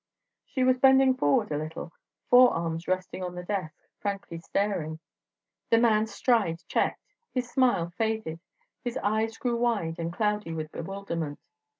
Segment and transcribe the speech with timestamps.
[0.47, 1.93] She was bending forward a little,
[2.27, 4.97] forearms resting on the desk, frankly staring.
[5.69, 8.39] The man's stride checked, his smile faded,
[8.83, 11.37] his eyes grew wide and cloudy with bewilderment.